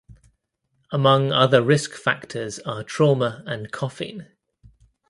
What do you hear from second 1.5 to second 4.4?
risk factors are trauma and coughing.